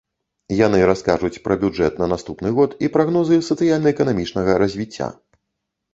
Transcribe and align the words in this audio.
Яны 0.59 0.79
раскажуць 0.91 1.41
пра 1.47 1.57
бюджэт 1.65 2.01
на 2.03 2.07
наступны 2.15 2.49
год 2.61 2.75
і 2.87 2.91
прагнозы 2.97 3.39
сацыяльна-эканамічнага 3.51 4.51
развіцця. 4.65 5.07